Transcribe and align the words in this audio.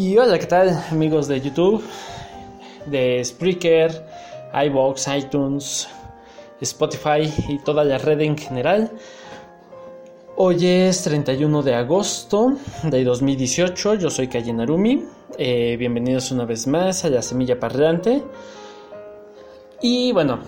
Y 0.00 0.16
hola, 0.16 0.38
¿qué 0.38 0.46
tal 0.46 0.70
amigos 0.90 1.28
de 1.28 1.42
YouTube, 1.42 1.84
de 2.86 3.22
Spreaker, 3.22 4.02
iBox, 4.64 5.08
iTunes, 5.08 5.88
Spotify 6.58 7.30
y 7.48 7.58
toda 7.58 7.84
la 7.84 7.98
red 7.98 8.22
en 8.22 8.38
general? 8.38 8.90
Hoy 10.36 10.66
es 10.66 11.02
31 11.02 11.62
de 11.62 11.74
agosto 11.74 12.54
de 12.82 13.04
2018, 13.04 13.96
yo 13.96 14.08
soy 14.08 14.28
Kaye 14.28 14.54
Narumi, 14.54 15.04
eh, 15.36 15.76
bienvenidos 15.78 16.30
una 16.30 16.46
vez 16.46 16.66
más 16.66 17.04
a 17.04 17.10
la 17.10 17.20
Semilla 17.20 17.60
Parlante. 17.60 18.22
Y 19.82 20.12
bueno, 20.12 20.38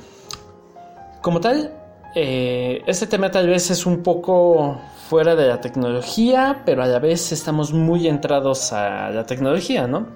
como 1.20 1.40
tal, 1.40 1.81
eh, 2.14 2.82
este 2.86 3.06
tema 3.06 3.30
tal 3.30 3.48
vez 3.48 3.70
es 3.70 3.86
un 3.86 4.02
poco 4.02 4.80
fuera 5.08 5.34
de 5.34 5.46
la 5.46 5.60
tecnología, 5.60 6.62
pero 6.66 6.82
a 6.82 6.86
la 6.86 6.98
vez 6.98 7.32
estamos 7.32 7.72
muy 7.72 8.06
entrados 8.08 8.72
a 8.72 9.10
la 9.10 9.24
tecnología, 9.24 9.86
¿no? 9.86 10.06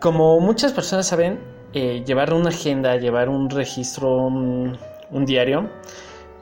Como 0.00 0.40
muchas 0.40 0.72
personas 0.72 1.06
saben, 1.06 1.38
eh, 1.74 2.02
llevar 2.06 2.32
una 2.32 2.48
agenda, 2.48 2.96
llevar 2.96 3.28
un 3.28 3.48
registro, 3.50 4.26
un, 4.26 4.78
diario, 5.26 5.70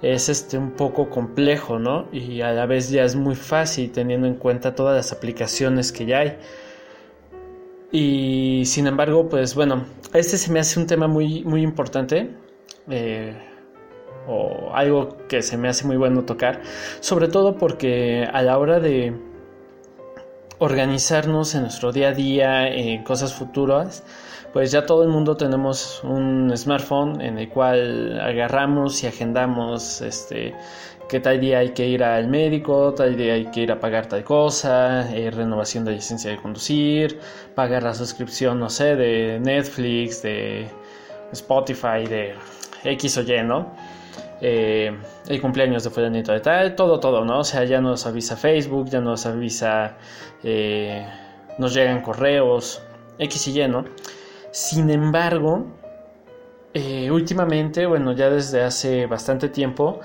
es 0.03 0.29
este 0.29 0.57
un 0.57 0.71
poco 0.73 1.11
complejo, 1.11 1.79
¿no? 1.79 2.07
Y 2.13 2.41
a 2.41 2.53
la 2.53 2.67
vez 2.67 2.91
ya 2.91 3.05
es 3.05 3.17
muy 3.17 3.35
fácil 3.35 3.93
teniendo 3.93 4.27
en 4.27 4.35
cuenta 4.35 4.75
todas 4.75 4.97
las 4.97 5.13
aplicaciones 5.13 5.93
que 5.93 6.07
ya 6.07 6.21
hay. 6.21 6.39
Y 7.93 8.65
sin 8.67 8.87
embargo, 8.87 9.29
pues 9.29 9.55
bueno, 9.55 9.85
este 10.13 10.39
se 10.39 10.53
me 10.53 10.61
hace 10.61 10.79
un 10.79 10.87
tema 10.87 11.09
muy, 11.09 11.45
muy 11.45 11.63
importante. 11.63 12.31
Eh, 12.89 13.50
o 14.27 14.71
algo 14.75 15.17
que 15.29 15.43
se 15.43 15.57
me 15.57 15.69
hace 15.69 15.87
muy 15.87 15.97
bueno 15.97 16.25
tocar, 16.25 16.61
sobre 17.01 17.29
todo 17.29 17.57
porque 17.57 18.29
a 18.33 18.43
la 18.43 18.59
hora 18.59 18.81
de 18.81 19.15
organizarnos 20.59 21.55
en 21.55 21.63
nuestro 21.63 21.91
día 21.93 22.09
a 22.09 22.13
día, 22.13 22.69
en 22.69 23.03
cosas 23.03 23.33
futuras, 23.33 24.05
pues 24.53 24.71
ya 24.73 24.85
todo 24.85 25.03
el 25.03 25.09
mundo 25.09 25.37
tenemos 25.37 26.03
un 26.05 26.53
smartphone 26.57 27.21
en 27.21 27.39
el 27.39 27.49
cual 27.49 28.21
agarramos 28.21 29.03
y 29.03 29.07
agendamos 29.07 30.01
este 30.03 30.55
que 31.09 31.19
tal 31.19 31.41
día 31.41 31.59
hay 31.59 31.71
que 31.71 31.89
ir 31.89 32.05
al 32.05 32.29
médico, 32.29 32.95
tal 32.95 33.17
día 33.17 33.35
hay 33.35 33.47
que 33.47 33.63
ir 33.63 33.73
a 33.73 33.81
pagar 33.81 34.07
tal 34.07 34.23
cosa, 34.23 35.11
eh, 35.13 35.31
renovación 35.31 35.85
de 35.85 35.93
licencia 35.93 36.31
de 36.31 36.37
conducir, 36.37 37.19
pagar 37.57 37.83
la 37.83 37.95
suscripción, 37.95 38.61
no 38.61 38.71
sé, 38.71 38.95
de 38.95 39.41
Netflix, 39.41 40.23
de 40.23 40.69
Spotify, 41.33 42.07
de 42.09 42.35
X 42.85 43.19
o 43.19 43.23
Y, 43.23 43.43
¿no? 43.43 43.75
eh, 44.41 44.97
el 45.29 45.41
cumpleaños 45.41 45.85
de 45.85 45.91
fulanito 45.91 46.33
de 46.33 46.41
tal, 46.41 46.75
todo, 46.75 46.99
todo, 46.99 47.25
¿no? 47.25 47.41
O 47.41 47.45
sea, 47.45 47.65
ya 47.65 47.81
nos 47.81 48.07
avisa 48.07 48.37
Facebook, 48.37 48.89
ya 48.89 49.01
nos 49.01 49.27
avisa, 49.27 49.97
eh, 50.43 51.07
nos 51.59 51.75
llegan 51.75 52.01
correos, 52.01 52.83
X 53.19 53.49
y 53.49 53.61
Y, 53.61 53.69
¿no? 53.69 53.85
Sin 54.51 54.91
embargo, 54.91 55.67
eh, 56.73 57.11
últimamente, 57.11 57.87
bueno, 57.87 58.13
ya 58.13 58.31
desde 58.31 58.63
hace 58.63 59.07
bastante 59.07 59.49
tiempo, 59.51 60.01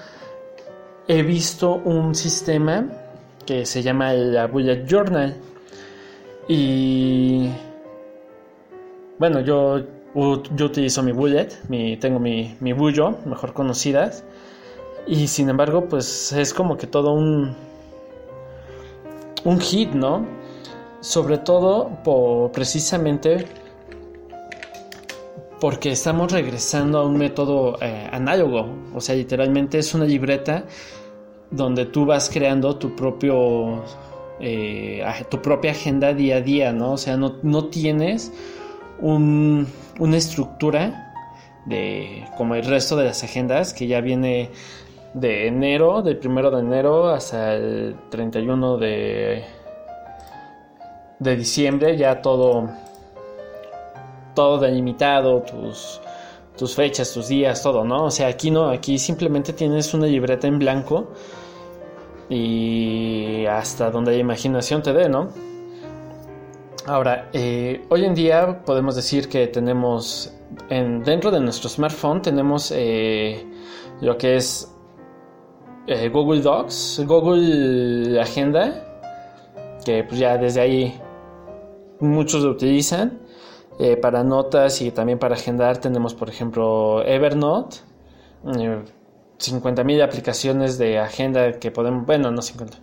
he 1.07 1.23
visto 1.23 1.75
un 1.75 2.13
sistema 2.13 2.85
que 3.45 3.65
se 3.65 3.81
llama 3.81 4.13
la 4.13 4.47
Bullet 4.47 4.85
Journal. 4.85 5.35
Y 6.47 7.49
bueno, 9.17 9.39
yo 9.39 9.81
yo 10.15 10.65
utilizo 10.65 11.03
mi 11.03 11.11
bullet, 11.11 11.49
mi, 11.67 11.97
tengo 11.97 12.19
mi, 12.19 12.55
mi 12.61 12.73
bullo, 12.73 13.17
mejor 13.25 13.53
conocidas. 13.53 14.23
Y 15.07 15.27
sin 15.27 15.49
embargo, 15.49 15.87
pues 15.87 16.31
es 16.31 16.53
como 16.53 16.77
que 16.77 16.87
todo 16.87 17.13
un, 17.13 17.55
un 19.43 19.59
hit, 19.59 19.91
¿no? 19.91 20.25
Sobre 21.01 21.37
todo 21.37 21.89
por 22.03 22.51
precisamente 22.51 23.45
porque 25.59 25.91
estamos 25.91 26.31
regresando 26.31 26.99
a 26.99 27.05
un 27.05 27.17
método 27.17 27.77
eh, 27.81 28.09
análogo. 28.11 28.67
O 28.93 29.01
sea, 29.01 29.15
literalmente 29.15 29.79
es 29.79 29.93
una 29.93 30.05
libreta 30.05 30.63
donde 31.51 31.85
tú 31.85 32.05
vas 32.05 32.29
creando 32.29 32.77
tu 32.77 32.95
propio 32.95 33.83
eh, 34.39 35.03
tu 35.29 35.41
propia 35.41 35.71
agenda 35.71 36.13
día 36.13 36.37
a 36.37 36.41
día, 36.41 36.73
¿no? 36.73 36.93
O 36.93 36.97
sea, 36.97 37.17
no, 37.17 37.35
no 37.43 37.65
tienes 37.65 38.31
un, 38.99 39.67
una 39.99 40.17
estructura 40.17 41.13
de 41.65 42.25
como 42.37 42.55
el 42.55 42.65
resto 42.65 42.95
de 42.95 43.05
las 43.05 43.23
agendas 43.23 43.73
que 43.73 43.87
ya 43.87 44.01
viene 44.01 44.51
de 45.13 45.47
enero, 45.47 46.01
del 46.01 46.17
primero 46.17 46.51
de 46.51 46.59
enero 46.59 47.09
hasta 47.09 47.55
el 47.55 47.95
31 48.09 48.77
de, 48.77 49.43
de 51.19 51.35
diciembre, 51.35 51.97
ya 51.97 52.21
todo, 52.21 52.69
todo 54.33 54.59
delimitado, 54.59 55.41
tus, 55.41 56.01
tus 56.57 56.75
fechas, 56.75 57.13
tus 57.13 57.29
días, 57.29 57.63
todo, 57.63 57.85
¿no? 57.85 58.05
O 58.05 58.11
sea, 58.11 58.27
aquí 58.27 58.51
no, 58.51 58.69
aquí 58.69 58.97
simplemente 58.97 59.53
tienes 59.53 59.93
una 59.93 60.07
libreta 60.07 60.47
en 60.47 60.59
blanco 60.59 61.11
y 62.29 63.45
hasta 63.45 63.89
donde 63.91 64.11
la 64.11 64.17
imaginación 64.17 64.81
te 64.83 64.91
dé, 64.91 65.07
¿no? 65.07 65.29
Ahora, 66.87 67.29
eh, 67.33 67.83
hoy 67.89 68.05
en 68.05 68.13
día 68.13 68.63
podemos 68.63 68.95
decir 68.95 69.27
que 69.27 69.47
tenemos 69.47 70.31
en, 70.69 71.03
dentro 71.03 71.31
de 71.31 71.39
nuestro 71.39 71.67
smartphone 71.67 72.21
tenemos 72.21 72.71
eh, 72.75 73.43
lo 74.01 74.15
que 74.19 74.35
es 74.35 74.71
eh, 75.87 76.09
Google 76.09 76.41
Docs, 76.41 77.01
Google 77.07 78.21
Agenda, 78.21 78.85
que 79.83 80.03
pues 80.03 80.19
ya 80.19 80.37
desde 80.37 80.61
ahí 80.61 81.01
muchos 81.99 82.43
lo 82.43 82.51
utilizan. 82.51 83.19
para 84.01 84.23
notas 84.23 84.81
y 84.81 84.91
también 84.91 85.19
para 85.19 85.35
agendar 85.35 85.77
tenemos 85.79 86.13
por 86.13 86.29
ejemplo 86.29 87.03
Evernote, 87.03 87.77
50.000 88.43 90.03
aplicaciones 90.03 90.77
de 90.77 90.99
agenda 90.99 91.59
que 91.59 91.71
podemos, 91.71 92.05
bueno, 92.05 92.31
no 92.31 92.41
50, 92.41 92.77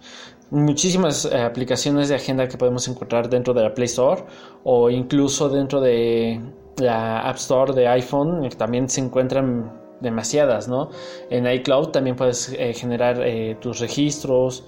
muchísimas 0.52 1.24
eh, 1.24 1.40
aplicaciones 1.40 2.10
de 2.10 2.14
agenda 2.16 2.46
que 2.46 2.58
podemos 2.58 2.86
encontrar 2.86 3.28
dentro 3.28 3.54
de 3.54 3.62
la 3.62 3.74
Play 3.74 3.86
Store 3.86 4.22
o 4.64 4.90
incluso 4.90 5.48
dentro 5.48 5.80
de 5.80 6.40
la 6.76 7.20
App 7.20 7.36
Store 7.36 7.72
de 7.72 7.88
iPhone, 7.88 8.48
también 8.50 8.88
se 8.88 9.00
encuentran 9.00 9.72
demasiadas, 10.00 10.68
¿no? 10.68 10.90
En 11.30 11.46
iCloud 11.46 11.88
también 11.88 12.16
puedes 12.16 12.52
eh, 12.52 12.74
generar 12.74 13.20
eh, 13.22 13.56
tus 13.60 13.80
registros. 13.80 14.64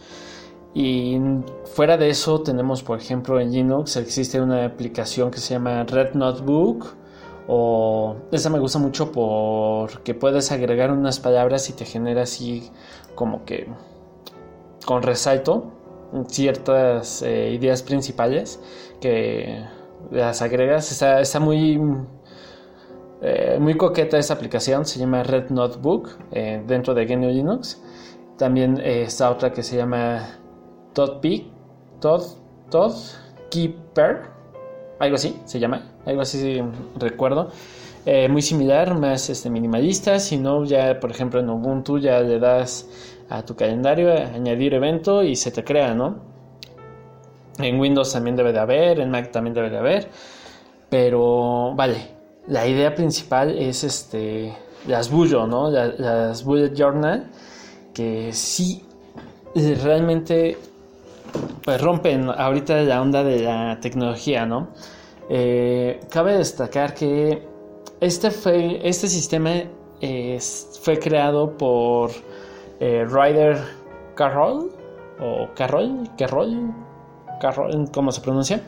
Y 0.73 1.19
fuera 1.67 1.97
de 1.97 2.09
eso 2.09 2.41
tenemos, 2.41 2.83
por 2.83 2.99
ejemplo, 2.99 3.39
en 3.39 3.53
Linux 3.53 3.97
existe 3.97 4.41
una 4.41 4.65
aplicación 4.65 5.31
que 5.31 5.39
se 5.39 5.55
llama 5.55 5.85
Red 5.85 6.15
Notebook. 6.15 6.97
O 7.47 8.17
esa 8.33 8.49
me 8.49 8.59
gusta 8.59 8.79
mucho 8.79 9.13
porque 9.13 10.15
puedes 10.15 10.51
agregar 10.51 10.91
unas 10.91 11.21
palabras 11.21 11.69
y 11.69 11.75
te 11.75 11.85
genera 11.85 12.23
así 12.23 12.71
como 13.15 13.45
que 13.45 13.69
con 14.85 15.03
resalto 15.03 15.73
ciertas 16.29 17.23
eh, 17.23 17.51
ideas 17.51 17.83
principales 17.83 18.61
que 19.01 19.65
las 20.11 20.43
agregas. 20.43 20.91
Está, 20.93 21.41
muy, 21.41 21.81
eh, 23.23 23.59
muy 23.61 23.77
coqueta 23.77 24.19
esa 24.19 24.35
aplicación, 24.35 24.85
se 24.85 24.99
llama 24.99 25.23
Red 25.23 25.51
Notebook 25.51 26.11
eh, 26.33 26.63
dentro 26.67 26.95
de 26.95 27.07
GNU 27.07 27.29
Linux. 27.29 27.83
También 28.39 28.81
está 28.81 29.31
otra 29.31 29.53
que 29.53 29.63
se 29.63 29.77
llama 29.77 30.39
Todd, 30.93 31.21
Todd, 32.01 32.95
Keeper, 33.51 34.23
algo 34.99 35.15
así 35.15 35.41
se 35.45 35.61
llama, 35.61 35.93
algo 36.05 36.23
así 36.23 36.61
recuerdo. 36.97 37.51
Muy 38.29 38.43
similar, 38.43 38.99
más 38.99 39.31
este, 39.31 39.51
minimalista. 39.51 40.19
Si 40.19 40.37
no, 40.37 40.65
ya 40.65 41.01
por 41.01 41.11
ejemplo 41.11 41.41
en 41.41 41.49
Ubuntu 41.49 41.99
ya 41.99 42.21
le 42.21 42.39
das 42.39 42.87
a 43.29 43.45
tu 43.45 43.57
calendario, 43.57 44.13
añadir 44.13 44.75
evento 44.75 45.23
y 45.23 45.37
se 45.37 45.51
te 45.51 45.65
crea, 45.65 45.95
¿no? 45.95 46.17
En 47.59 47.79
Windows 47.79 48.13
también 48.13 48.37
debe 48.37 48.53
de 48.53 48.59
haber, 48.59 49.01
en 49.01 49.11
Mac 49.11 49.31
también 49.31 49.55
debe 49.55 49.71
de 49.71 49.79
haber, 49.79 50.09
pero 50.91 51.73
vale, 51.75 51.97
la 52.49 52.67
idea 52.67 52.95
principal 52.95 53.57
es 53.57 53.85
este 53.85 54.53
las 54.87 55.11
Bullo, 55.11 55.47
¿no? 55.47 55.71
Las, 55.71 56.45
Bullet 56.45 56.75
Journal, 56.75 57.31
que 57.95 58.33
sí 58.33 58.85
realmente 59.55 60.59
pues 61.65 61.81
rompen 61.81 62.29
ahorita 62.29 62.83
la 62.83 63.01
onda 63.01 63.25
de 63.25 63.41
la 63.41 63.79
tecnología, 63.81 64.45
¿no? 64.45 64.69
Eh, 65.31 66.01
cabe 66.11 66.37
destacar 66.37 66.93
que 66.93 67.54
este, 68.05 68.31
fue, 68.31 68.81
este 68.87 69.09
sistema 69.09 69.63
fue 70.83 70.99
creado 70.99 71.57
por 71.57 72.11
eh, 72.81 73.05
Ryder 73.09 73.59
Carroll 74.15 74.71
o 75.21 75.49
Carroll, 75.55 76.11
Carroll, 76.19 76.73
Carroll, 77.41 77.91
¿cómo 77.93 78.13
se 78.13 78.21
pronuncia? 78.21 78.61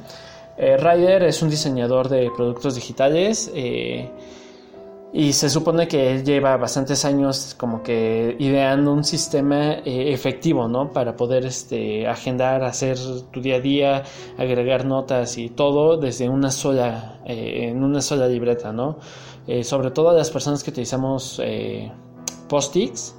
Eh, 0.57 0.77
Ryder 0.77 1.25
es 1.25 1.43
un 1.43 1.51
diseñador 1.51 2.09
de 2.09 2.31
productos 2.35 2.75
digitales 2.77 3.51
eh, 3.55 4.09
Y 5.19 5.33
se 5.33 5.49
supone 5.49 5.89
que 5.89 6.11
él 6.11 6.25
lleva 6.25 6.59
bastantes 6.59 7.07
años 7.07 7.55
como 7.57 7.83
que 7.83 8.37
ideando 8.39 8.93
un 8.93 9.03
sistema 9.03 9.77
eh, 9.77 10.13
efectivo, 10.13 10.69
¿no? 10.69 10.93
Para 10.93 11.17
poder 11.17 11.47
este, 11.47 12.07
agendar, 12.07 12.63
hacer 12.63 12.99
tu 13.31 13.41
día 13.41 13.57
a 13.57 13.61
día, 13.61 14.03
agregar 14.37 14.85
notas 14.85 15.39
y 15.39 15.49
todo 15.49 15.97
desde 15.97 16.29
una 16.29 16.51
sola, 16.51 17.23
eh, 17.25 17.71
en 17.71 17.83
una 17.83 18.03
sola 18.03 18.29
libreta, 18.29 18.75
¿no? 18.75 18.99
Eh, 19.47 19.65
sobre 19.65 19.91
todo 19.91 20.13
las 20.13 20.31
personas 20.31 20.63
que 20.63 20.69
utilizamos 20.69 21.41
post-its 22.47 23.17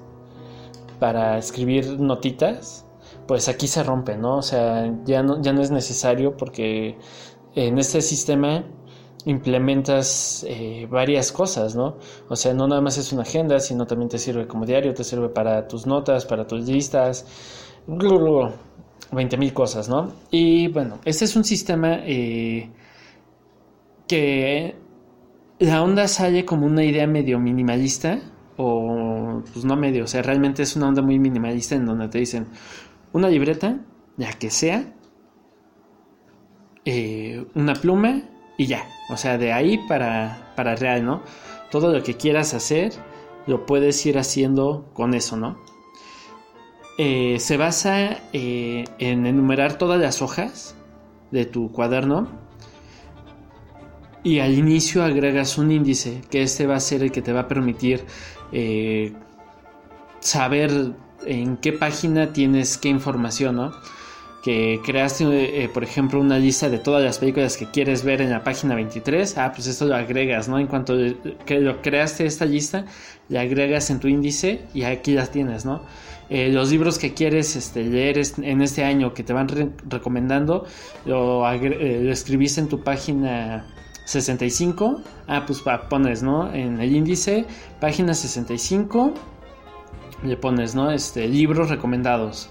para 1.00 1.40
escribir 1.40 2.00
notitas, 2.00 2.86
pues 3.28 3.50
aquí 3.50 3.68
se 3.68 3.82
rompe, 3.82 4.16
¿no? 4.16 4.38
O 4.38 4.44
sea, 4.44 4.94
ya 5.04 5.24
no, 5.24 5.42
ya 5.42 5.52
no 5.52 5.64
es 5.64 5.72
necesario 5.72 6.38
porque 6.38 6.96
en 7.56 7.80
este 7.80 8.04
sistema 8.04 8.66
implementas 9.26 10.46
eh, 10.48 10.88
varias 10.90 11.32
cosas, 11.32 11.76
¿no? 11.76 11.98
O 12.30 12.36
sea, 12.36 12.54
no 12.54 12.68
nada 12.68 12.82
más 12.82 12.98
es 12.98 13.12
una 13.12 13.24
agenda, 13.24 13.60
sino 13.60 13.86
también 13.86 14.10
te 14.10 14.18
sirve 14.20 14.48
como 14.48 14.66
diario, 14.66 14.94
te 14.94 15.04
sirve 15.04 15.30
para 15.30 15.68
tus 15.68 15.86
notas, 15.86 16.26
para 16.26 16.48
tus 16.48 16.68
listas, 16.68 17.26
20 17.88 19.38
mil 19.38 19.54
cosas, 19.54 19.90
¿no? 19.90 20.14
Y 20.32 20.68
bueno, 20.70 21.00
este 21.06 21.26
es 21.26 21.36
un 21.36 21.44
sistema 21.44 22.00
eh, 22.06 22.70
que 24.08 24.76
la 25.60 25.84
onda 25.84 26.08
sale 26.08 26.46
como 26.46 26.66
una 26.66 26.84
idea 26.84 27.08
medio 27.08 27.40
minimalista, 27.40 28.20
o 28.58 29.44
pues 29.54 29.66
no 29.66 29.76
medio, 29.76 30.06
o 30.06 30.08
sea, 30.08 30.22
realmente 30.22 30.64
es 30.64 30.76
una 30.76 30.88
onda 30.88 31.02
muy 31.02 31.20
minimalista 31.20 31.76
en 31.76 31.86
donde 31.86 32.08
te 32.08 32.20
dicen 32.20 32.48
una 33.14 33.30
libreta, 33.30 33.80
ya 34.18 34.32
que 34.34 34.50
sea, 34.50 34.94
eh, 36.86 37.46
una 37.54 37.74
pluma 37.74 38.24
y 38.58 38.66
ya. 38.66 38.88
O 39.10 39.18
sea, 39.18 39.38
de 39.38 39.54
ahí 39.54 39.78
para, 39.88 40.52
para 40.56 40.76
real, 40.76 41.06
¿no? 41.06 41.24
Todo 41.72 41.94
lo 41.94 42.04
que 42.04 42.16
quieras 42.16 42.54
hacer 42.54 42.94
lo 43.46 43.66
puedes 43.66 44.06
ir 44.06 44.18
haciendo 44.18 44.90
con 44.94 45.14
eso, 45.14 45.38
¿no? 45.38 45.58
Eh, 46.98 47.38
se 47.40 47.58
basa 47.58 48.18
eh, 48.34 48.86
en 48.98 49.28
enumerar 49.28 49.78
todas 49.78 50.02
las 50.02 50.22
hojas 50.22 50.76
de 51.32 51.46
tu 51.46 51.72
cuaderno 51.72 52.28
y 54.24 54.40
al 54.40 54.58
inicio 54.58 55.04
agregas 55.04 55.60
un 55.60 55.72
índice 55.72 56.22
que 56.32 56.42
este 56.42 56.66
va 56.66 56.76
a 56.76 56.80
ser 56.80 57.04
el 57.04 57.12
que 57.12 57.22
te 57.22 57.34
va 57.34 57.42
a 57.42 57.48
permitir 57.48 58.04
eh, 58.52 59.14
saber 60.20 60.96
en 61.26 61.58
qué 61.58 61.72
página 61.72 62.34
tienes 62.34 62.78
qué 62.78 62.90
información, 62.90 63.58
¿no? 63.58 63.72
Que 64.48 64.80
creaste, 64.82 65.26
eh, 65.62 65.68
por 65.68 65.84
ejemplo, 65.84 66.22
una 66.22 66.40
lista 66.40 66.70
de 66.70 66.80
todas 66.80 67.04
las 67.04 67.18
películas 67.18 67.58
que 67.58 67.70
quieres 67.70 68.06
ver 68.06 68.22
en 68.22 68.30
la 68.30 68.46
página 68.46 68.76
23, 68.76 69.38
ah, 69.38 69.52
pues 69.54 69.68
esto 69.68 69.84
lo 69.84 69.94
agregas, 69.94 70.48
¿no? 70.48 70.58
En 70.58 70.68
cuanto 70.68 70.96
que 71.46 71.60
lo 71.60 71.82
creaste 71.82 72.26
esta 72.26 72.46
lista, 72.46 72.86
le 73.28 73.40
agregas 73.40 73.90
en 73.90 74.00
tu 74.00 74.08
índice 74.08 74.62
y 74.74 74.84
aquí 74.84 75.12
las 75.12 75.32
tienes, 75.32 75.66
¿no? 75.66 75.82
Eh, 76.30 76.48
los 76.50 76.72
libros 76.72 76.98
que 76.98 77.14
quieres 77.14 77.58
este, 77.58 77.84
leer 77.84 78.22
en 78.38 78.62
este 78.62 78.86
año 78.86 79.14
que 79.14 79.22
te 79.22 79.34
van 79.34 79.50
recomendando, 79.90 80.66
lo, 81.04 81.46
eh, 81.52 82.00
lo, 82.02 82.12
escribiste 82.14 82.62
en 82.62 82.70
tu 82.70 82.82
página 82.86 83.68
65, 84.06 85.02
ah, 85.28 85.44
pues 85.46 85.62
pones, 85.90 86.24
¿no? 86.24 86.54
En 86.54 86.80
el 86.80 86.96
índice, 86.96 87.46
página 87.82 88.14
65, 88.14 89.14
le 90.24 90.38
pones, 90.38 90.74
¿no? 90.74 90.90
Este, 90.90 91.28
libros 91.28 91.70
recomendados. 91.70 92.50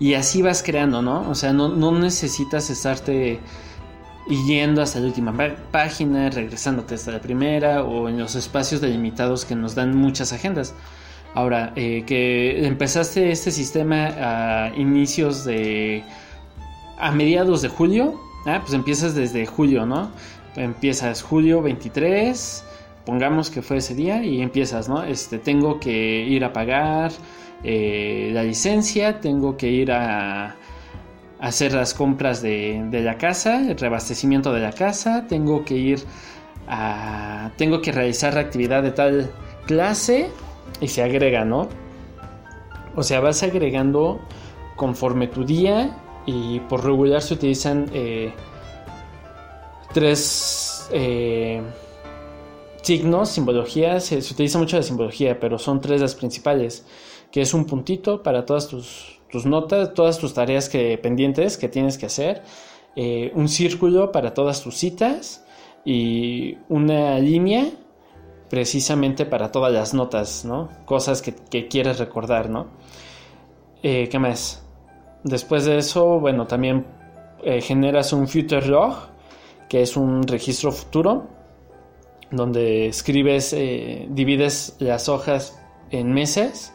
Y 0.00 0.14
así 0.14 0.40
vas 0.40 0.62
creando, 0.62 1.02
¿no? 1.02 1.28
O 1.28 1.34
sea, 1.34 1.52
no, 1.52 1.92
necesitas 1.92 2.70
estarte 2.70 3.38
yendo 4.46 4.80
hasta 4.80 4.98
la 4.98 5.06
última 5.06 5.34
página, 5.70 6.30
regresándote 6.30 6.94
hasta 6.94 7.12
la 7.12 7.20
primera 7.20 7.84
o 7.84 8.08
en 8.08 8.18
los 8.18 8.34
espacios 8.34 8.80
delimitados 8.80 9.44
que 9.44 9.54
nos 9.54 9.74
dan 9.74 9.94
muchas 9.94 10.32
agendas. 10.32 10.74
Ahora, 11.34 11.74
eh, 11.76 12.04
que 12.06 12.66
empezaste 12.66 13.30
este 13.30 13.50
sistema 13.50 14.08
a 14.18 14.72
inicios 14.74 15.44
de... 15.44 16.02
a 16.98 17.12
mediados 17.12 17.60
de 17.60 17.68
julio, 17.68 18.18
ah, 18.46 18.60
pues 18.62 18.72
empiezas 18.72 19.14
desde 19.14 19.44
julio, 19.44 19.84
¿no? 19.84 20.10
Empiezas 20.56 21.22
julio 21.22 21.60
23, 21.60 22.64
pongamos 23.04 23.50
que 23.50 23.60
fue 23.60 23.76
ese 23.76 23.94
día 23.94 24.24
y 24.24 24.40
empiezas, 24.40 24.88
¿no? 24.88 25.04
Este, 25.04 25.38
tengo 25.38 25.78
que 25.78 26.24
ir 26.26 26.42
a 26.42 26.54
pagar 26.54 27.12
eh, 27.64 28.30
la 28.32 28.42
licencia, 28.42 29.20
tengo 29.20 29.56
que 29.56 29.68
ir 29.68 29.92
a, 29.92 30.56
hacer 31.40 31.72
las 31.72 31.94
compras 31.94 32.42
de, 32.42 32.86
la 32.92 33.16
casa, 33.16 33.66
el 33.70 33.78
reabastecimiento 33.78 34.52
de 34.52 34.60
la 34.60 34.72
casa, 34.72 35.26
tengo 35.26 35.64
que 35.64 35.74
ir 35.74 36.00
a... 36.68 37.50
tengo 37.56 37.80
que 37.80 37.92
realizar 37.92 38.34
la 38.34 38.40
actividad 38.40 38.82
de 38.82 38.90
tal 38.90 39.30
clase 39.66 40.28
y 40.80 40.88
se 40.88 41.02
agrega, 41.02 41.44
¿no? 41.44 41.68
O 42.94 43.02
sea, 43.02 43.20
vas 43.20 43.42
agregando 43.42 44.20
conforme 44.76 45.28
tu 45.28 45.44
día 45.44 45.96
y 46.26 46.60
por 46.60 46.84
regular 46.84 47.22
se 47.22 47.34
utilizan 47.34 47.86
eh, 47.94 48.32
tres 49.92 50.88
eh, 50.92 51.62
signos, 52.82 53.30
simbologías, 53.30 54.04
se, 54.04 54.18
utiliza 54.18 54.58
mucho 54.58 54.76
la 54.76 54.82
simbología, 54.82 55.38
pero 55.38 55.58
son 55.58 55.80
tres 55.80 56.00
las 56.00 56.14
principales 56.14 56.84
que 57.30 57.40
es 57.42 57.54
un 57.54 57.64
puntito 57.64 58.22
para 58.22 58.44
todas 58.44 58.68
tus, 58.68 59.18
notas, 59.44 59.94
todas 59.94 60.18
tus 60.18 60.34
tareas 60.34 60.68
que, 60.68 60.98
pendientes 60.98 61.56
que 61.56 61.68
tienes 61.68 61.98
que 61.98 62.06
hacer, 62.06 62.42
eh, 62.96 63.30
un 63.34 63.48
círculo 63.48 64.10
para 64.10 64.34
todas 64.34 64.62
tus 64.62 64.76
citas 64.76 65.44
y 65.84 66.58
una 66.68 67.18
línea 67.18 67.66
precisamente 68.48 69.26
para 69.26 69.52
todas 69.52 69.72
las 69.72 69.94
notas, 69.94 70.44
¿no? 70.44 70.68
Cosas 70.84 71.22
que, 71.22 71.68
quieres 71.68 72.00
recordar, 72.00 72.50
¿no? 72.50 72.66
Eh, 73.82 74.08
¿Qué 74.08 74.18
más? 74.18 74.66
Después 75.22 75.64
de 75.64 75.78
eso, 75.78 76.18
bueno, 76.18 76.46
también 76.46 76.86
eh, 77.44 77.60
generas 77.60 78.12
un 78.12 78.26
future 78.26 78.66
log, 78.66 78.96
que 79.68 79.82
es 79.82 79.96
un 79.96 80.24
registro 80.24 80.72
futuro, 80.72 81.28
donde 82.32 82.88
escribes, 82.88 83.56
divides 84.08 84.76
las 84.78 85.08
hojas 85.08 85.60
en 85.90 86.12
meses 86.12 86.72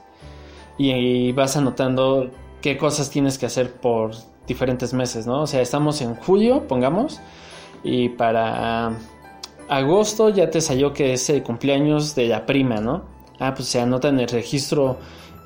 y 0.78 1.32
vas 1.32 1.58
anotando 1.58 2.30
qué 2.62 2.78
cosas 2.78 3.10
tienes 3.10 3.38
que 3.38 3.46
hacer 3.46 3.72
por 3.72 4.12
diferentes 4.48 4.94
meses, 4.94 5.26
¿no? 5.28 5.44
O 5.44 5.48
sea, 5.48 5.62
estamos 5.62 6.02
en 6.02 6.16
julio, 6.16 6.68
pongamos, 6.68 7.22
y 7.84 8.10
para 8.10 8.98
agosto 9.70 10.30
ya 10.30 10.50
te 10.50 10.62
salió 10.62 10.94
que 10.94 11.14
es 11.14 11.30
el 11.30 11.44
cumpleaños 11.44 12.16
de 12.16 12.28
la 12.28 12.46
prima, 12.46 12.82
¿no? 12.82 13.04
Ah, 13.40 13.54
pues 13.54 13.68
se 13.68 13.80
anota 13.80 14.10
en 14.10 14.20
el 14.20 14.28
registro 14.28 14.98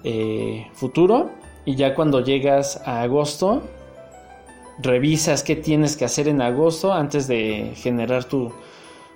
eh, 0.03 0.67
futuro 0.73 1.29
y 1.65 1.75
ya 1.75 1.95
cuando 1.95 2.21
llegas 2.21 2.81
a 2.85 3.01
agosto, 3.01 3.63
revisas 4.81 5.43
qué 5.43 5.55
tienes 5.55 5.97
que 5.97 6.05
hacer 6.05 6.27
en 6.27 6.41
agosto 6.41 6.93
antes 6.93 7.27
de 7.27 7.73
generar 7.75 8.23
tu, 8.23 8.51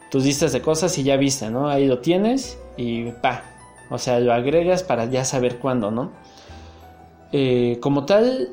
tus 0.10 0.26
listas 0.26 0.52
de 0.52 0.62
cosas 0.62 0.98
y 0.98 1.04
ya 1.04 1.18
viste, 1.18 1.50
¿no? 1.50 1.70
Ahí 1.70 1.86
lo 1.86 2.00
tienes 2.00 2.58
y 2.78 3.12
pa, 3.12 3.44
o 3.90 3.98
sea, 3.98 4.20
lo 4.20 4.34
agregas 4.34 4.84
para 4.84 5.06
ya 5.06 5.26
saber 5.26 5.60
cuándo, 5.60 5.92
¿no? 5.92 6.12
Eh, 7.32 7.78
como 7.82 8.06
tal, 8.06 8.50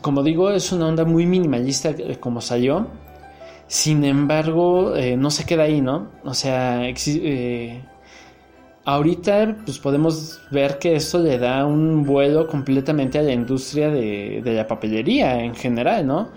como 0.00 0.22
digo, 0.22 0.50
es 0.50 0.72
una 0.72 0.86
onda 0.86 1.04
muy 1.04 1.26
minimalista 1.26 1.94
como 2.20 2.40
salió. 2.40 2.88
Sin 3.68 4.04
embargo, 4.04 4.94
eh, 4.94 5.16
no 5.16 5.30
se 5.30 5.44
queda 5.44 5.64
ahí, 5.64 5.80
¿no? 5.80 6.10
O 6.24 6.34
sea, 6.34 6.88
eh, 6.88 7.82
ahorita 8.84 9.56
pues 9.64 9.78
podemos 9.78 10.40
ver 10.50 10.78
que 10.78 10.94
esto 10.94 11.18
le 11.18 11.38
da 11.38 11.66
un 11.66 12.04
vuelo 12.04 12.46
completamente 12.46 13.18
a 13.18 13.22
la 13.22 13.32
industria 13.32 13.90
de, 13.90 14.40
de 14.44 14.54
la 14.54 14.66
papelería 14.66 15.42
en 15.42 15.54
general, 15.54 16.06
¿no? 16.06 16.30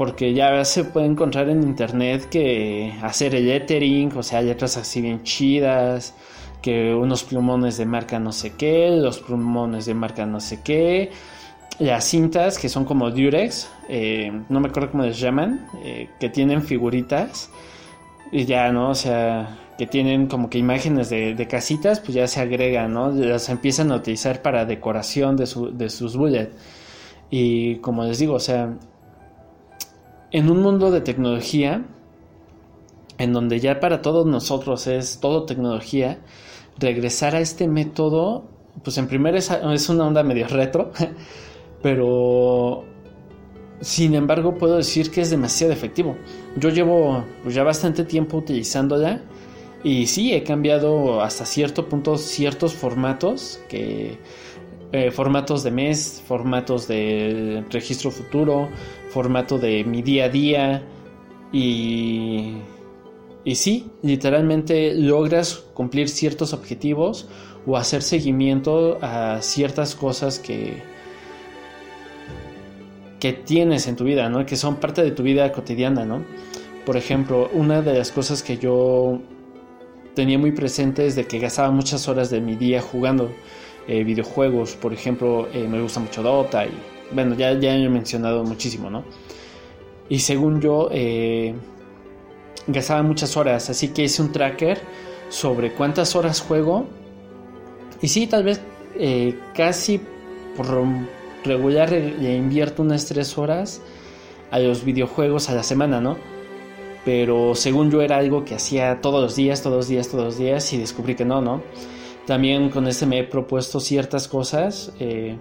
porque 0.00 0.32
ya 0.32 0.64
se 0.64 0.84
puede 0.84 1.04
encontrar 1.04 1.50
en 1.50 1.62
internet 1.62 2.30
que 2.30 2.94
hacer 3.02 3.34
el 3.34 3.46
lettering, 3.46 4.10
o 4.16 4.22
sea, 4.22 4.40
letras 4.40 4.78
así 4.78 5.02
bien 5.02 5.22
chidas, 5.24 6.14
que 6.62 6.94
unos 6.94 7.24
plumones 7.24 7.76
de 7.78 7.86
marca 7.86 8.18
no 8.18 8.32
sé 8.32 8.54
qué, 8.56 8.90
los 8.90 9.20
plumones 9.20 9.86
de 9.86 9.94
marca 9.94 10.26
no 10.26 10.40
sé 10.40 10.60
qué, 10.62 11.10
las 11.78 12.04
cintas 12.04 12.58
que 12.58 12.68
son 12.68 12.84
como 12.84 13.10
Durex, 13.10 13.70
eh, 13.88 14.30
no 14.48 14.60
me 14.60 14.68
acuerdo 14.68 14.90
cómo 14.92 15.04
les 15.04 15.18
llaman, 15.18 15.66
eh, 15.82 16.10
que 16.20 16.28
tienen 16.28 16.62
figuritas 16.62 17.50
y 18.30 18.44
ya, 18.44 18.70
¿no? 18.70 18.90
O 18.90 18.94
sea, 18.94 19.58
que 19.78 19.86
tienen 19.86 20.26
como 20.26 20.50
que 20.50 20.58
imágenes 20.58 21.08
de, 21.08 21.48
casitas, 21.48 22.00
pues 22.00 22.12
ya 22.12 22.26
se 22.26 22.40
agregan, 22.40 22.92
¿no? 22.92 23.10
Las 23.10 23.48
empiezan 23.48 23.90
a 23.92 23.96
utilizar 23.96 24.42
para 24.42 24.66
decoración 24.66 25.36
de, 25.36 25.48
de 25.72 25.88
sus 25.88 26.16
bullets. 26.16 26.54
Y 27.30 27.76
como 27.76 28.04
les 28.04 28.18
digo, 28.18 28.34
o 28.34 28.40
sea, 28.40 28.76
en 30.32 30.50
un 30.50 30.62
mundo 30.62 30.90
de 30.90 31.00
tecnología, 31.00 31.82
en 33.16 33.32
donde 33.32 33.58
ya 33.58 33.80
para 33.80 34.02
todos 34.02 34.26
nosotros 34.26 34.86
es 34.86 35.18
todo 35.18 35.44
tecnología, 35.44 36.18
regresar 36.80 37.36
a 37.36 37.40
este 37.40 37.68
método, 37.68 38.44
pues 38.82 38.98
en 38.98 39.06
primer 39.06 39.36
es, 39.36 39.50
es 39.50 39.88
una 39.88 40.06
onda 40.06 40.22
medio 40.22 40.48
retro, 40.48 40.92
pero 41.82 42.84
sin 43.80 44.14
embargo 44.14 44.56
puedo 44.56 44.76
decir 44.76 45.10
que 45.10 45.20
es 45.20 45.30
demasiado 45.30 45.72
efectivo. 45.72 46.16
Yo 46.56 46.70
llevo 46.70 47.24
pues, 47.42 47.54
ya 47.54 47.62
bastante 47.62 48.04
tiempo 48.04 48.38
utilizándola 48.38 49.22
Y 49.82 50.06
sí, 50.06 50.34
he 50.34 50.42
cambiado 50.42 51.22
hasta 51.22 51.46
cierto 51.46 51.88
punto 51.88 52.18
ciertos 52.18 52.74
formatos 52.74 53.60
que 53.68 54.18
eh, 54.92 55.10
formatos 55.10 55.62
de 55.62 55.70
mes, 55.70 56.22
formatos 56.26 56.88
de 56.88 57.64
registro 57.70 58.10
futuro, 58.10 58.68
formato 59.10 59.58
de 59.58 59.84
mi 59.84 60.02
día 60.02 60.24
a 60.24 60.28
día 60.28 60.82
y, 61.52 62.56
y 63.44 63.54
sí, 63.54 63.90
literalmente 64.02 64.94
logras 64.94 65.64
cumplir 65.74 66.08
ciertos 66.08 66.52
objetivos 66.52 67.28
o 67.66 67.76
hacer 67.76 68.02
seguimiento 68.02 68.98
a 69.00 69.40
ciertas 69.42 69.94
cosas 69.94 70.38
que, 70.38 70.82
que 73.18 73.32
tienes 73.32 73.86
en 73.86 73.96
tu 73.96 74.04
vida, 74.04 74.28
¿no? 74.28 74.44
Que 74.44 74.56
son 74.56 74.76
parte 74.76 75.02
de 75.02 75.10
tu 75.10 75.22
vida 75.22 75.50
cotidiana, 75.52 76.04
¿no? 76.04 76.24
Por 76.84 76.96
ejemplo, 76.96 77.50
una 77.52 77.82
de 77.82 77.94
las 77.94 78.10
cosas 78.10 78.42
que 78.42 78.58
yo 78.58 79.20
tenía 80.14 80.38
muy 80.38 80.52
presente 80.52 81.06
es 81.06 81.16
de 81.16 81.26
que 81.26 81.38
gastaba 81.38 81.70
muchas 81.70 82.08
horas 82.08 82.30
de 82.30 82.40
mi 82.40 82.56
día 82.56 82.80
jugando. 82.80 83.30
Eh, 83.88 84.04
videojuegos, 84.04 84.76
por 84.76 84.92
ejemplo, 84.92 85.48
eh, 85.52 85.66
me 85.66 85.80
gusta 85.80 86.00
mucho 86.00 86.22
Dota 86.22 86.66
y 86.66 86.70
bueno, 87.12 87.34
ya, 87.34 87.58
ya 87.58 87.74
he 87.74 87.88
mencionado 87.88 88.44
muchísimo, 88.44 88.90
¿no? 88.90 89.04
Y 90.08 90.20
según 90.20 90.60
yo, 90.60 90.88
eh, 90.92 91.54
gastaba 92.66 93.02
muchas 93.02 93.36
horas, 93.36 93.70
así 93.70 93.88
que 93.88 94.04
hice 94.04 94.22
un 94.22 94.32
tracker 94.32 94.80
sobre 95.28 95.72
cuántas 95.72 96.14
horas 96.16 96.40
juego. 96.40 96.86
Y 98.02 98.08
sí, 98.08 98.26
tal 98.26 98.44
vez 98.44 98.60
casi 99.54 100.00
por 100.56 100.66
regular 101.44 101.92
invierto 101.92 102.82
unas 102.82 103.06
3 103.06 103.38
horas 103.38 103.80
a 104.50 104.58
los 104.58 104.84
videojuegos 104.84 105.48
a 105.48 105.54
la 105.54 105.62
semana, 105.62 106.00
¿no? 106.00 106.16
Pero 107.04 107.54
según 107.54 107.90
yo 107.90 108.02
era 108.02 108.18
algo 108.18 108.44
que 108.44 108.54
hacía 108.54 109.00
todos 109.00 109.22
los 109.22 109.36
días, 109.36 109.62
todos 109.62 109.76
los 109.76 109.88
días, 109.88 110.08
todos 110.08 110.24
los 110.24 110.38
días 110.38 110.72
y 110.72 110.78
descubrí 110.78 111.14
que 111.14 111.24
no, 111.24 111.40
¿no? 111.40 111.62
También 112.26 112.68
con 112.68 112.86
este 112.86 113.06
me 113.06 113.20
he 113.20 113.24
propuesto 113.24 113.80
ciertas 113.80 114.28
cosas. 114.28 114.92
Eh, 115.00 115.36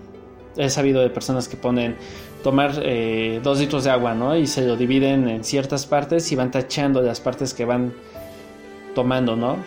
he 0.55 0.69
sabido 0.69 1.01
de 1.01 1.09
personas 1.09 1.47
que 1.47 1.57
ponen 1.57 1.95
tomar 2.43 2.73
eh, 2.83 3.39
dos 3.43 3.59
litros 3.59 3.83
de 3.83 3.91
agua, 3.91 4.13
¿no? 4.13 4.35
Y 4.35 4.47
se 4.47 4.65
lo 4.65 4.75
dividen 4.75 5.27
en 5.27 5.43
ciertas 5.43 5.85
partes 5.85 6.31
y 6.31 6.35
van 6.35 6.51
tachando 6.51 7.01
las 7.01 7.19
partes 7.19 7.53
que 7.53 7.65
van 7.65 7.93
tomando, 8.95 9.35
¿no? 9.35 9.57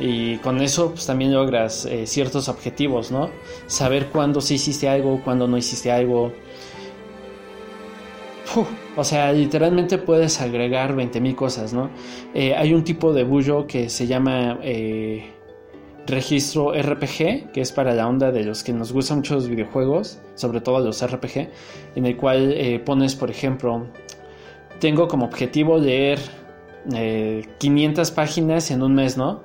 Y 0.00 0.36
con 0.38 0.60
eso 0.60 0.90
pues 0.90 1.06
también 1.06 1.32
logras 1.32 1.84
eh, 1.84 2.06
ciertos 2.06 2.48
objetivos, 2.48 3.10
¿no? 3.10 3.30
Saber 3.66 4.06
cuándo 4.06 4.40
sí 4.40 4.54
hiciste 4.54 4.88
algo, 4.88 5.20
cuándo 5.24 5.48
no 5.48 5.56
hiciste 5.56 5.90
algo. 5.90 6.32
o 8.96 9.04
sea, 9.04 9.32
literalmente 9.32 9.98
puedes 9.98 10.40
agregar 10.40 10.94
20.000 10.94 11.34
cosas, 11.34 11.72
¿no? 11.72 11.90
hay 12.34 12.72
un 12.72 12.84
tipo 12.84 13.12
de 13.12 13.24
bullo 13.24 13.66
que 13.66 13.90
se 13.90 14.06
llama 14.06 14.58
registro 16.08 16.72
RPG, 16.72 17.52
que 17.52 17.60
es 17.60 17.72
para 17.72 17.94
la 17.94 18.08
onda 18.08 18.32
de 18.32 18.44
los 18.44 18.64
que 18.64 18.72
nos 18.72 18.92
gustan 18.92 19.18
mucho 19.18 19.34
los 19.34 19.48
videojuegos, 19.48 20.18
sobre 20.34 20.60
todo 20.60 20.80
los 20.80 21.06
RPG, 21.06 21.48
en 21.94 22.06
el 22.06 22.16
cual 22.16 22.52
eh, 22.52 22.80
pones, 22.80 23.14
por 23.14 23.30
ejemplo, 23.30 23.86
tengo 24.80 25.08
como 25.08 25.26
objetivo 25.26 25.78
leer 25.78 26.18
500 27.58 28.08
eh, 28.08 28.12
páginas 28.14 28.70
en 28.70 28.82
un 28.82 28.94
mes, 28.94 29.16
¿no? 29.16 29.42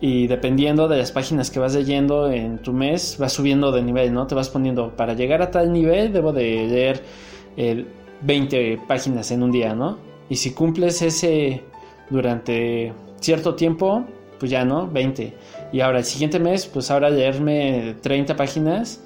Y 0.00 0.26
dependiendo 0.26 0.88
de 0.88 0.98
las 0.98 1.12
páginas 1.12 1.50
que 1.50 1.60
vas 1.60 1.74
leyendo 1.74 2.30
en 2.30 2.58
tu 2.58 2.72
mes, 2.72 3.16
vas 3.18 3.32
subiendo 3.32 3.70
de 3.70 3.82
nivel, 3.82 4.12
¿no? 4.12 4.26
Te 4.26 4.34
vas 4.34 4.48
poniendo, 4.48 4.96
para 4.96 5.14
llegar 5.14 5.42
a 5.42 5.50
tal 5.50 5.72
nivel 5.72 6.12
debo 6.12 6.32
de 6.32 6.66
leer 7.56 7.82
20 8.22 8.72
eh, 8.72 8.80
páginas 8.88 9.30
en 9.30 9.42
un 9.42 9.52
día, 9.52 9.74
¿no? 9.74 9.98
Y 10.28 10.36
si 10.36 10.54
cumples 10.54 11.02
ese 11.02 11.62
durante 12.10 12.92
cierto 13.20 13.54
tiempo, 13.54 14.04
pues 14.38 14.50
ya, 14.50 14.64
¿no? 14.64 14.88
20. 14.88 15.34
Y 15.72 15.80
ahora 15.80 15.98
el 15.98 16.04
siguiente 16.04 16.38
mes, 16.38 16.66
pues 16.66 16.90
ahora 16.90 17.08
leerme 17.08 17.96
30 18.02 18.36
páginas 18.36 19.00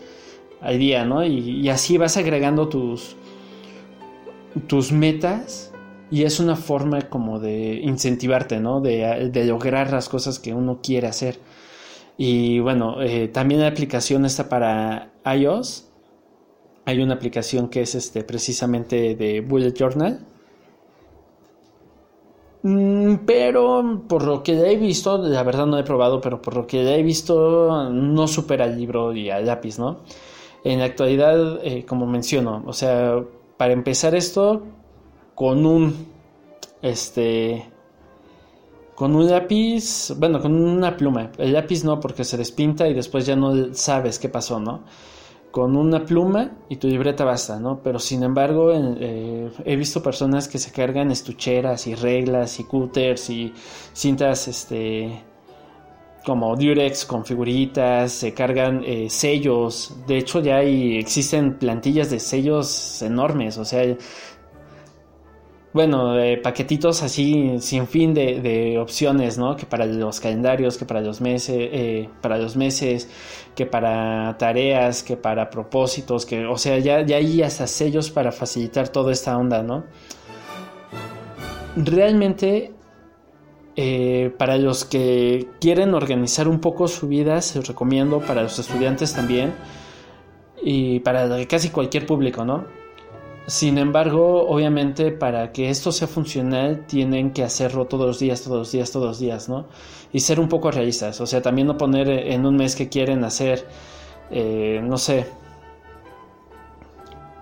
al 0.60 0.78
día, 0.78 1.04
¿no? 1.04 1.24
Y, 1.24 1.68
así 1.68 1.96
vas 1.96 2.16
agregando 2.16 2.68
tus, 2.68 3.16
tus 4.66 4.90
metas 4.90 5.72
y 6.10 6.24
es 6.24 6.40
una 6.40 6.56
forma 6.56 7.02
como 7.02 7.38
de 7.38 7.74
incentivarte, 7.74 8.58
¿no? 8.58 8.80
De, 8.80 9.44
lograr 9.46 9.92
las 9.92 10.08
cosas 10.08 10.40
que 10.40 10.54
uno 10.54 10.80
quiere 10.82 11.06
hacer. 11.06 11.38
Y 12.18 12.58
bueno, 12.58 13.00
eh, 13.02 13.28
también 13.28 13.60
la 13.60 13.68
aplicación 13.68 14.24
está 14.24 14.48
para 14.48 15.12
iOS. 15.24 15.88
Hay 16.84 17.00
una 17.00 17.14
aplicación 17.14 17.68
que 17.68 17.82
es 17.82 17.94
este, 17.94 18.24
precisamente 18.24 19.14
de 19.14 19.40
Bullet 19.40 19.72
Journal 19.72 20.20
pero 23.26 24.02
por 24.08 24.24
lo 24.24 24.42
que 24.42 24.56
ya 24.56 24.66
he 24.66 24.76
visto, 24.76 25.18
la 25.18 25.42
verdad 25.42 25.66
no 25.66 25.78
he 25.78 25.84
probado, 25.84 26.20
pero 26.20 26.40
por 26.40 26.56
lo 26.56 26.66
que 26.66 26.84
ya 26.84 26.94
he 26.94 27.02
visto, 27.02 27.90
no 27.90 28.26
supera 28.28 28.64
el 28.64 28.76
libro 28.76 29.14
y 29.14 29.30
al 29.30 29.46
lápiz, 29.46 29.78
¿no? 29.78 30.00
En 30.64 30.80
la 30.80 30.86
actualidad, 30.86 31.60
eh, 31.64 31.84
como 31.86 32.06
menciono, 32.06 32.62
o 32.66 32.72
sea, 32.72 33.22
para 33.56 33.72
empezar 33.72 34.14
esto, 34.14 34.62
con 35.34 35.66
un, 35.66 36.06
este, 36.82 37.70
con 38.94 39.14
un 39.14 39.28
lápiz, 39.28 40.12
bueno, 40.16 40.40
con 40.40 40.54
una 40.54 40.96
pluma. 40.96 41.30
El 41.38 41.52
lápiz 41.52 41.84
no, 41.84 42.00
porque 42.00 42.24
se 42.24 42.36
despinta 42.36 42.88
y 42.88 42.94
después 42.94 43.26
ya 43.26 43.36
no 43.36 43.74
sabes 43.74 44.18
qué 44.18 44.28
pasó, 44.28 44.58
¿no? 44.58 44.82
Con 45.56 45.74
una 45.74 46.04
pluma 46.04 46.50
y 46.68 46.76
tu 46.76 46.86
libreta 46.86 47.24
basta, 47.24 47.58
¿no? 47.58 47.80
Pero 47.82 47.98
sin 47.98 48.22
embargo, 48.22 48.72
eh, 48.74 49.50
he 49.64 49.76
visto 49.76 50.02
personas 50.02 50.48
que 50.48 50.58
se 50.58 50.70
cargan 50.70 51.10
estucheras 51.10 51.86
y 51.86 51.94
reglas 51.94 52.60
y 52.60 52.64
cúters 52.64 53.30
y 53.30 53.54
cintas, 53.94 54.48
este, 54.48 55.24
como 56.26 56.54
Durex 56.56 57.06
con 57.06 57.24
figuritas, 57.24 58.12
se 58.12 58.34
cargan 58.34 58.84
eh, 58.84 59.08
sellos. 59.08 59.96
De 60.06 60.18
hecho, 60.18 60.40
ya 60.40 60.56
hay, 60.56 60.98
existen 60.98 61.54
plantillas 61.58 62.10
de 62.10 62.20
sellos 62.20 63.00
enormes, 63.00 63.56
o 63.56 63.64
sea, 63.64 63.96
bueno, 65.76 66.14
paquetitos 66.42 67.02
así 67.02 67.58
sin 67.60 67.86
fin 67.86 68.14
de, 68.14 68.78
opciones, 68.80 69.36
¿no? 69.36 69.56
Que 69.56 69.66
para 69.66 69.84
los 69.84 70.20
calendarios, 70.20 70.78
que 70.78 70.86
para 70.86 71.02
los 71.02 71.20
meses, 71.20 71.54
eh, 71.58 72.08
para 72.22 72.38
los 72.38 72.56
meses, 72.56 73.10
que 73.54 73.66
para 73.66 74.36
tareas, 74.38 75.02
que 75.02 75.18
para 75.18 75.50
propósitos, 75.50 76.24
que, 76.24 76.46
o 76.46 76.56
sea, 76.56 76.78
ya, 76.78 77.02
ya 77.02 77.18
hay 77.18 77.42
hasta 77.42 77.66
sellos 77.66 78.10
para 78.10 78.32
facilitar 78.32 78.88
toda 78.88 79.12
esta 79.12 79.36
onda, 79.36 79.62
¿no? 79.62 79.84
Realmente, 81.76 82.72
eh, 83.76 84.32
para 84.38 84.56
los 84.56 84.86
que 84.86 85.46
quieren 85.60 85.92
organizar 85.92 86.48
un 86.48 86.58
poco 86.58 86.88
su 86.88 87.06
vida, 87.06 87.42
se 87.42 87.58
los 87.58 87.68
recomiendo 87.68 88.20
para 88.20 88.42
los 88.42 88.58
estudiantes 88.58 89.12
también 89.12 89.52
y 90.62 91.00
para 91.00 91.46
casi 91.46 91.68
cualquier 91.68 92.06
público, 92.06 92.46
¿no? 92.46 92.64
Sin 93.46 93.78
embargo, 93.78 94.48
obviamente 94.48 95.12
para 95.12 95.52
que 95.52 95.70
esto 95.70 95.92
sea 95.92 96.08
funcional 96.08 96.84
tienen 96.86 97.32
que 97.32 97.44
hacerlo 97.44 97.86
todos 97.86 98.06
los 98.06 98.18
días, 98.18 98.42
todos 98.42 98.58
los 98.58 98.72
días, 98.72 98.90
todos 98.90 99.06
los 99.06 99.18
días, 99.20 99.48
¿no? 99.48 99.66
Y 100.12 100.20
ser 100.20 100.40
un 100.40 100.48
poco 100.48 100.70
realistas, 100.72 101.20
o 101.20 101.26
sea, 101.26 101.42
también 101.42 101.68
no 101.68 101.76
poner 101.78 102.08
en 102.08 102.44
un 102.44 102.56
mes 102.56 102.74
que 102.74 102.88
quieren 102.88 103.22
hacer, 103.22 103.64
eh, 104.30 104.80
no 104.82 104.98
sé, 104.98 105.26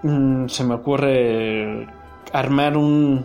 mm, 0.02 0.46
se 0.48 0.64
me 0.64 0.74
ocurre 0.74 1.86
armar 2.32 2.76
un, 2.76 3.24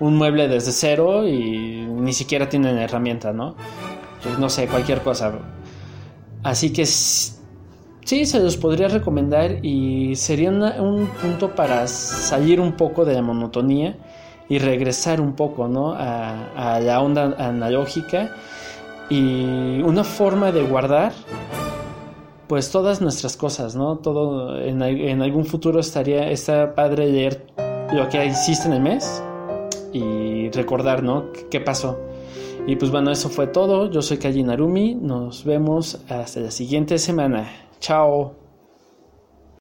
un 0.00 0.16
mueble 0.16 0.48
desde 0.48 0.72
cero 0.72 1.28
y 1.28 1.86
ni 1.86 2.12
siquiera 2.12 2.48
tienen 2.48 2.76
herramienta, 2.78 3.32
¿no? 3.32 3.54
Pues 4.22 4.36
no 4.38 4.48
sé, 4.50 4.66
cualquier 4.66 5.02
cosa. 5.02 5.32
Así 6.42 6.72
que 6.72 6.86
Sí, 8.06 8.24
se 8.24 8.38
los 8.38 8.56
podría 8.56 8.86
recomendar 8.86 9.64
y 9.64 10.14
sería 10.14 10.48
un 10.50 11.08
punto 11.20 11.56
para 11.56 11.88
salir 11.88 12.60
un 12.60 12.74
poco 12.74 13.04
de 13.04 13.14
la 13.14 13.20
monotonía 13.20 13.96
y 14.48 14.60
regresar 14.60 15.20
un 15.20 15.32
poco 15.32 15.66
¿no? 15.66 15.92
a, 15.92 16.78
la 16.80 17.00
onda 17.00 17.34
analógica 17.36 18.30
y 19.10 19.82
una 19.82 20.04
forma 20.04 20.52
de 20.52 20.62
guardar 20.62 21.14
pues 22.46 22.70
todas 22.70 23.00
nuestras 23.00 23.36
cosas, 23.36 23.74
¿no? 23.74 23.96
Todo 23.96 24.56
en, 24.56 25.20
algún 25.20 25.44
futuro 25.44 25.80
estaría 25.80 26.32
padre 26.76 27.10
leer 27.10 27.44
lo 27.92 28.08
que 28.08 28.24
hiciste 28.24 28.68
en 28.68 28.74
el 28.74 28.82
mes 28.82 29.20
y 29.92 30.48
recordar, 30.50 31.02
¿no? 31.02 31.32
¿Qué 31.50 31.58
pasó? 31.58 31.98
Y 32.68 32.76
pues 32.76 32.92
bueno, 32.92 33.10
eso 33.10 33.28
fue 33.30 33.48
todo. 33.48 33.90
Yo 33.90 34.00
soy 34.00 34.18
Kaji 34.18 34.44
Narumi. 34.44 34.94
Nos 34.94 35.44
vemos 35.44 35.98
hasta 36.08 36.38
la 36.38 36.52
siguiente 36.52 36.98
semana. 36.98 37.65
Ciao. 37.80 38.34